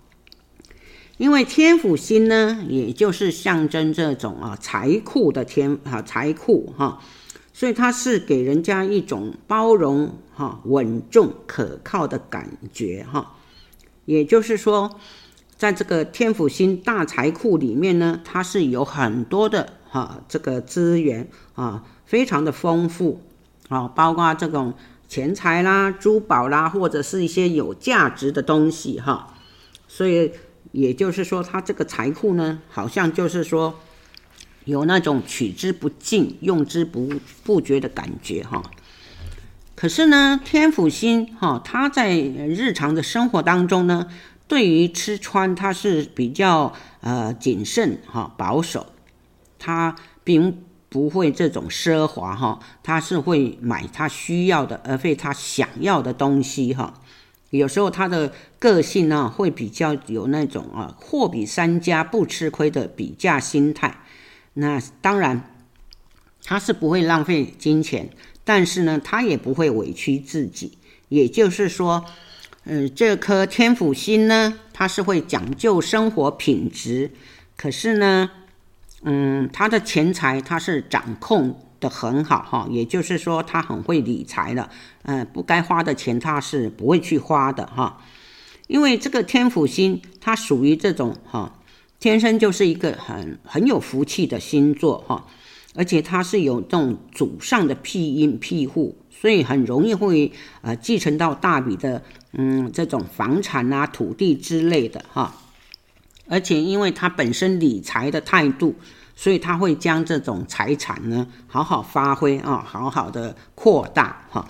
[1.17, 7.01] 因为天府星呢，也就是象征这种啊财库的天，哈，财库，哈，
[7.53, 13.35] 所以它是给人家一种包容，哈，稳重、可靠的感觉，哈。
[14.05, 14.99] 也就是说。
[15.57, 23.23] 在这个天府星大财库里面呢，它是有很多的哈、这个资源啊，非常的丰富
[23.67, 24.75] 啊，包括这种
[25.07, 29.33] 钱财啦、珠宝啦，或者是一些有价值的东西哈、
[29.87, 30.31] 所以
[30.73, 33.79] 也就是说，它这个财库呢，好像就是说
[34.65, 37.09] 有那种取之不尽、用之不
[37.43, 38.61] 不绝的感觉哈、
[39.73, 44.05] 可是呢，天府星哈、它在日常的生活当中呢。
[44.47, 48.87] 对于吃穿，他是比较呃谨慎哈保守，
[49.59, 57.01] 他并不会这种奢华哈，他是会买他需要的，而非他想要的东西哈。
[57.49, 64.01] 有时候他的个性呢，会比较有那种啊，货比三家不吃亏的比价心态。
[64.53, 65.55] 那当然，
[66.43, 68.09] 他是不会浪费金钱，
[68.43, 70.77] 但是呢，他也不会委屈自己。
[71.09, 72.03] 也就是说，
[72.67, 77.11] 嗯，这颗天府星呢，它是会讲究生活品质，
[77.55, 78.29] 可是呢。
[79.03, 84.67] 嗯，他的钱财他是掌控的很好哈，也就是说他很会理财的，
[85.03, 88.01] 嗯，不该花的钱他是不会去花的哈，
[88.65, 91.59] 因为这个天府星它属于这种哈，
[91.99, 95.27] 天生就是一个很很有福气的星座哈，
[95.75, 102.03] 而且它是有这种祖上的庇荫庇护，所以很容易会呃继承到大笔的
[102.33, 105.33] 嗯这种房产啊土地之类的哈。
[106.29, 108.75] 而且，因为他本身理财的态度，
[109.15, 114.45] 所以他会将这种财产呢好好发挥啊，好好的扩大哈。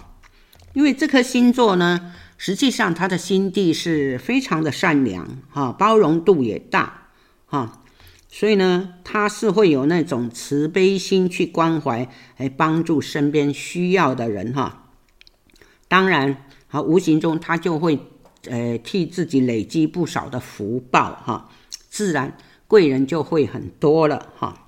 [0.74, 7.09] 因为这颗星座呢，实际上他的心地是非常的善良哈，包容度也大
[7.45, 7.84] 哈，
[8.30, 14.89] 所以呢，他是会有那种慈悲心去关怀来帮助身边需要的人哈。
[15.88, 17.99] 当然，啊，无形中他就会
[18.49, 21.49] 呃替自己累积不少的福报哈。
[21.89, 24.67] 自然贵人就会很多了哈。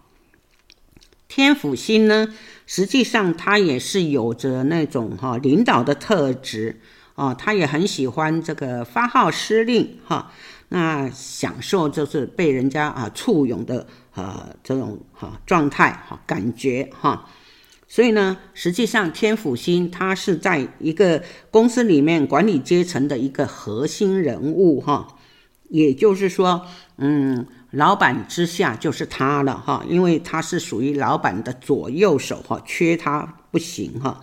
[1.28, 2.34] 天府星呢，
[2.66, 6.82] 实际上他也是有着那种哈领导的特质
[7.14, 10.32] 啊，他也很喜欢这个发号施令哈，
[10.70, 17.28] 那享受就是被人家啊簇拥的呃这种哈状态哈感觉哈。
[17.88, 25.08] 所以呢，实际上天府星他是在一个公司里面管理阶层的一个核心人物哈。
[25.70, 26.66] 也就是说，
[26.98, 34.20] 嗯，老板之下就是他了哈，因为他是属于老板的左右手哈，缺他不行哈。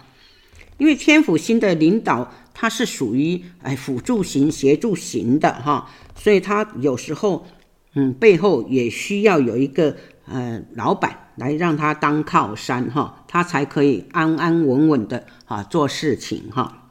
[0.79, 7.47] 因为天府星的领导他是属于哎辅助型、协助型的哈，所以他有时候
[7.93, 9.95] 嗯背后也需要有一个
[10.25, 16.89] 呃老板来让他当靠山哈，他才可以安安稳稳的啊做事情哈。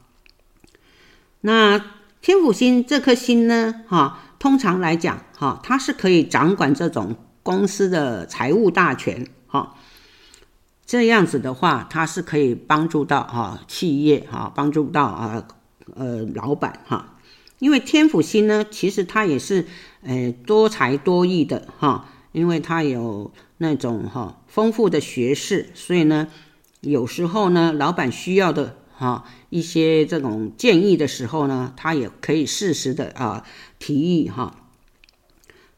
[1.40, 1.84] 那
[2.22, 4.20] 天府星这颗星呢哈。
[4.38, 9.74] 通常来讲，哈，他是可以掌管这种公司的财务大权，哈，
[10.84, 15.48] 这样子的话，他是可以帮助到哈企业，哈，帮助到啊，
[15.94, 17.18] 呃，老板，哈，
[17.58, 19.66] 因为天府星呢，其实他也是，
[20.02, 26.28] 呃，多才多艺的，哈，因为他有那种哈丰富的学识，所以呢，
[26.80, 28.76] 有时候呢，老板需要的。
[28.98, 33.44] 哈，一些这种建议的时候呢，他也可以适时的啊
[33.78, 34.56] 提议哈。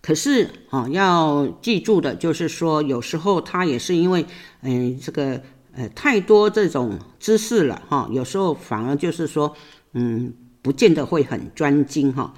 [0.01, 4.25] 可是啊，要记住的就是说，有时候他也是因为
[4.63, 5.43] 嗯这个
[5.75, 9.57] 呃太多这种知识了哈，有时候反而就是说
[9.93, 12.35] 嗯不见得会很专精哈。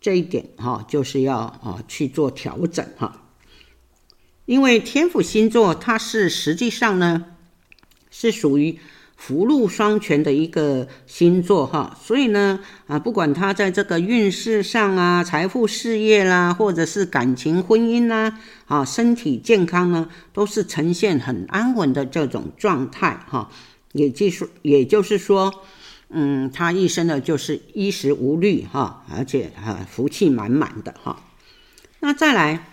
[0.00, 3.22] 这一点哈就是要啊去做调整哈。
[4.44, 7.24] 因为天府星座它是实际上呢
[8.10, 8.78] 是属于。
[9.18, 23.50] 福禄双全的一个星座哈，所以呢啊，不管他在这个运势上啊、财富、事业啦，或者是感情、婚姻啦，啊，身体健康呢，都是呈现很安稳的这种状态哈。
[23.92, 25.62] 也就是也就是说，
[26.10, 31.20] 嗯，他一生呢就是衣食无虑哈，而且哈福气满满的哈。
[32.00, 32.66] 那再来。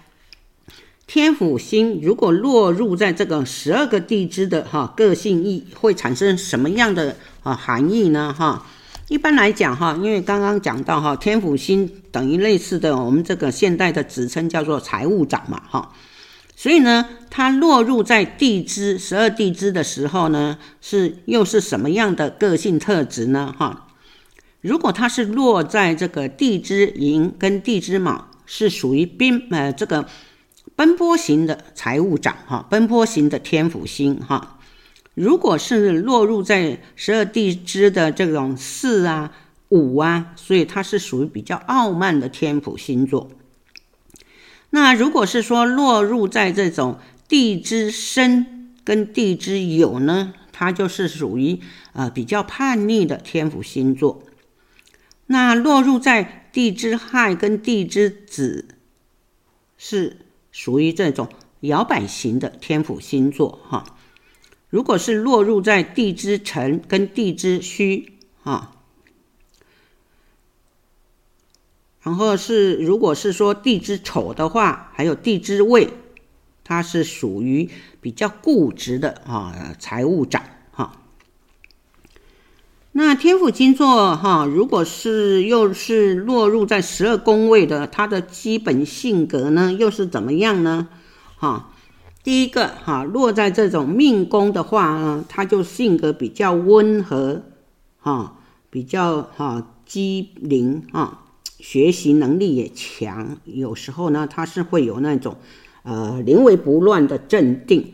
[1.05, 8.33] 天府星如果落入在这个十二个地支的哈个性意，会产生什么样的啊含义呢？
[8.35, 8.65] 哈，
[9.09, 15.91] 一般来讲哈，因为刚刚讲到哈，天府星等于类似的我们这个现代的职称叫做财务长嘛哈，
[16.55, 23.53] 所以呢，它落入在地支十二地支的时候呢，是又是什么样的个性特质呢？
[23.57, 23.87] 哈，
[24.61, 30.07] 如果它是落在这个地支寅跟地支卯，是属于兵呃这个。
[30.75, 34.57] 奔波型的财务长哈，奔波型的天府星哈，
[35.13, 39.31] 如果是落入在十二地支的这种四啊
[39.69, 43.29] 五啊，所以它是属于比较傲慢的天府星座。
[44.73, 51.59] 那如果是说落入在这种地支申跟地支酉呢，它就是属于
[51.93, 54.23] 呃比较叛逆的天府星座。
[55.27, 58.67] 那落入在地支亥跟地支子
[59.77, 60.17] 是。
[60.55, 61.29] 属于这种
[61.61, 63.97] 摇摆型的天府星座哈，
[64.69, 68.72] 如果是落入在地支辰跟地支戌哈，
[72.03, 75.89] 然后是如果是说地支丑的话，还有地支未，
[76.63, 77.69] 它是属于
[78.01, 80.99] 比较固执的啊财务长哈。
[82.91, 90.89] 那天府星座哈，如果是又是落入在十二宫位的，他的基本性格呢又是怎么样呢？
[91.37, 91.71] 哈，
[92.21, 97.43] 第一个哈，落在这种命宫的话呢，他就性格比较温和
[97.97, 98.35] 哈，
[98.69, 101.22] 比较哈机灵啊。
[101.63, 105.37] 学习能力也强，有时候呢，他是会有那种，
[105.83, 107.93] 呃，临危不乱的镇定。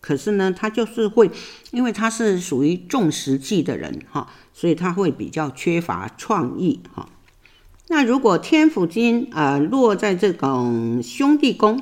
[0.00, 1.30] 可是呢，他就是会，
[1.70, 7.08] 因为他是属于重实际的人哈，所以他会比较缺乏创意哈。
[7.86, 11.80] 那如果天府星啊落在这种兄弟宫，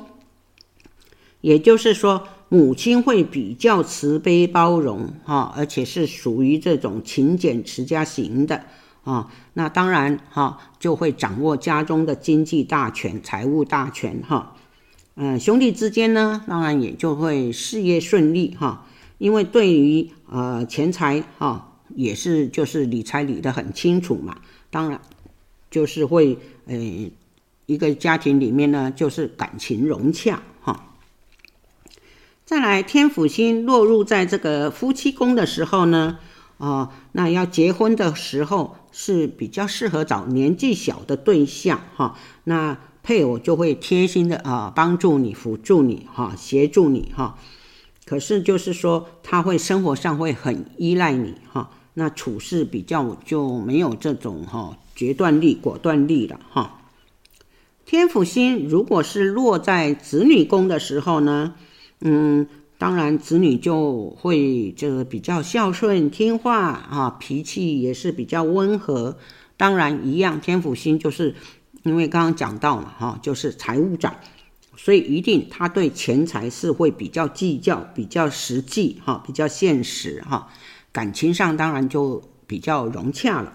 [1.41, 8.65] 也就是说，母亲会比较慈悲包容哈，而且是属于这种勤俭持家型的。
[9.05, 14.55] 啊、那当然哈、就会掌握家中的经济大权、财务大权哈。
[15.15, 18.87] 嗯、兄弟之间呢，当然也就会事业顺利哈、
[19.19, 24.37] 因为对于呃钱财哈、也是就是理财理得很清楚嘛。
[24.71, 24.99] 当然
[25.69, 26.75] 就是会呃
[27.67, 30.87] 一个家庭里面呢，就是感情融洽哈、
[32.43, 36.17] 再来，天府星落入在这个夫妻宫的时候呢。
[36.57, 42.17] 哦，那要结婚的时候是比较适合找年纪小的对象哈。
[42.45, 47.37] 那配偶就会贴心的啊，帮助你、辅助你哈、协助你哈。
[48.05, 51.71] 可是就是说，他会生活上会很依赖你哈。
[51.95, 56.79] 那处事比较就没有这种哈决断力、果断力了哈。
[57.85, 61.55] 天府星如果是落在子女宫的时候呢，
[61.99, 62.47] 嗯。
[62.77, 69.17] 当然，子女就会这个比较孝顺听话啊，脾气也是比较温和。
[69.55, 71.33] 当然，一样天府星就是
[71.83, 74.13] 因为刚刚讲到了，哈，就是财务长，
[74.75, 80.49] 所以一定他对钱财是会比较计较、比较实际哈，比较现实哈。
[80.91, 83.53] 感情上当然就比较融洽了。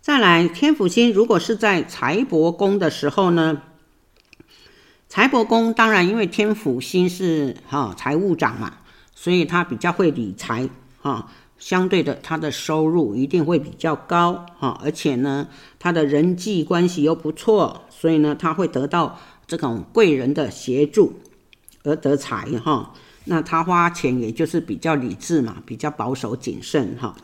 [0.00, 3.60] 再来，天府星如果是在财帛宫的时候呢？
[5.14, 8.78] 财帛宫当然，因为天府星是哈财务长嘛，
[9.14, 10.68] 所以他比较会理财
[11.00, 11.30] 哈。
[11.56, 15.46] 相对的，他的收入一定会比较高哈，而且呢，
[15.78, 21.20] 他的人际关系又不错，所以呢，他会得到这种贵人的协助
[21.84, 22.92] 而得财哈。
[23.26, 27.14] 那他花钱也就是比较理智嘛，比较保守谨慎哈。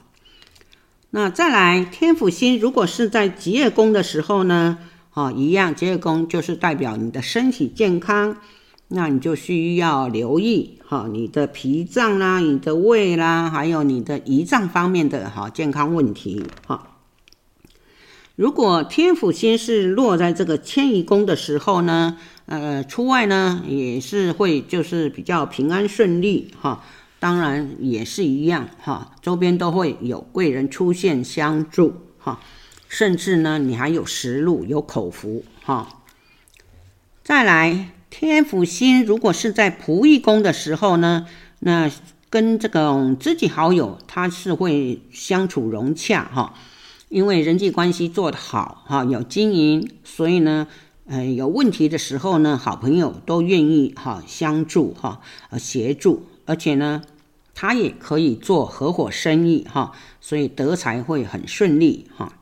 [1.11, 4.79] 那再来，天府星如果是在疾厄宫的时候呢？
[5.15, 8.37] 哦，一样，疾厄宫就是代表你的身体健康，
[8.89, 16.87] 那你就需要留意哈，你的脾脏啦、你的胃啦，还有你的胰脏方面的哈健康问题哈。
[18.37, 26.83] 如果天府星是落在这个迁移宫的时候呢，呃，出外呢也是会就是比较平安顺利哈，
[27.19, 32.41] 当然也是一样哈，周边都会有贵人出现相助哈。
[32.91, 36.03] 甚至呢，你还有食禄，有口福哈。
[37.23, 41.25] 再来，天府星如果是在仆役宫的时候呢，
[41.61, 41.89] 那
[42.29, 46.55] 跟这个知己好友，他是会相处融洽哈，
[47.09, 50.67] 因为人际关系做得好哈，有经营，所以呢，
[51.07, 55.21] 呃，有问题的时候呢，好朋友都愿意哈相助哈，
[55.51, 57.03] 呃，协助，而且呢，
[57.55, 62.33] 他也可以做合伙生意哈，所以得财会很顺利哈。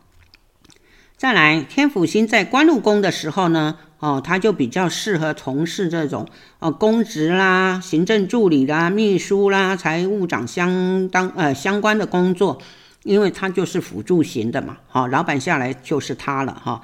[1.18, 6.24] 再来，天府星在官禄宫的时候呢，哦，他就比较适合从事这种
[6.60, 12.62] 哦公职啦、行政助理啦、秘书啦、财务长相当呃相关的工作，
[13.02, 16.80] 因为他就是辅助型的嘛，好、老板下来就是他了哈、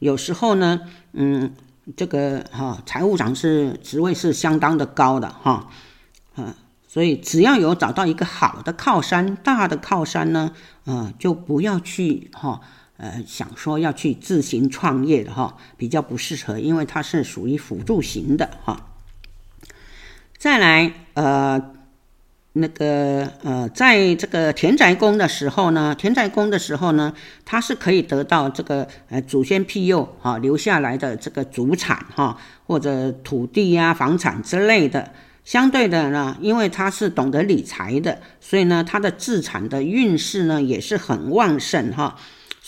[0.00, 0.80] 有时候呢，
[1.14, 1.54] 嗯，
[1.96, 5.66] 这个哈、财务长是职位是相当的高的哈，
[6.36, 6.52] 嗯、
[6.86, 10.52] 所以只要有找到一个好的靠山、大的靠山呢，
[10.84, 12.60] 呃，就不要去哈。
[12.98, 18.86] 呃，想说要去自行创业的哈，比较不适合，因为它是属于辅助型的哈。
[20.36, 21.74] 再来，呃，
[22.54, 32.36] 那个呃，在这个田宅宫的时候呢，田宅宫的时候呢，它是可以得到这个呃祖先庇佑哈留下来的这个祖产哈，
[32.66, 35.12] 或者土地呀、房产之类的。
[35.44, 42.16] 相对的呢，因为他是懂得理财的，所以呢，他的资产的运势呢也是很旺盛哈。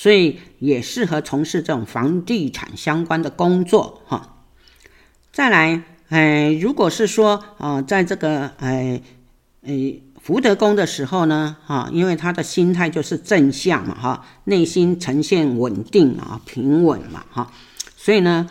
[0.01, 4.39] 所以也适合从事这种房地产相关的工作哈。
[5.31, 9.03] 再来，哎，如果是说啊，在这个哎
[9.61, 17.53] 哎福德宫的时候呢，哈，因为他的心态就是正向嘛，哈，内心呈现稳定啊，平稳嘛，哈，
[17.95, 18.49] 所以呢，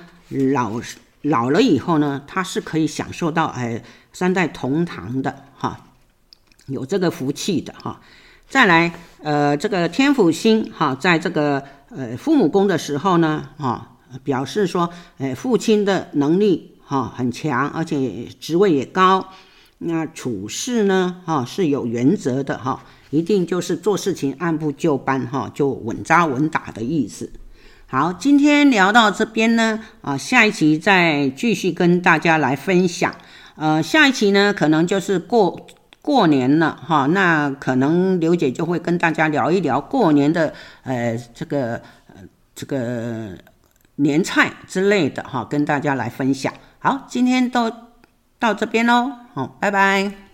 [0.53, 0.79] 老
[1.23, 3.83] 老了以后呢，他是可以享受到哎
[4.13, 5.87] 三代同堂的哈，
[6.67, 7.99] 有这个福气的哈。
[8.49, 8.91] 再来，
[9.21, 11.63] 呃，这个天府星哈，在这个
[11.95, 14.89] 呃父母宫的时候呢，哈，表示说，
[15.19, 19.23] 呃，父亲的能力哈很强，而且职位也高。
[19.77, 27.31] 那处事呢，哈是有原则的哈，一定就是做事情按部就班哈，就稳扎稳打的意思。
[27.85, 33.13] 好，今天聊到这边呢，啊，下一期再继续跟大家来分享。
[33.55, 35.67] 呃，下一期呢，可能就是过
[36.01, 41.81] 过年了哈，那可能刘姐就会跟大家聊一聊过年的呃这个
[42.55, 43.37] 这个
[43.95, 46.53] 年菜之类的哈，跟大家来分享。
[46.79, 47.71] 好，今天都
[48.39, 50.28] 到这边喽，好，拜拜。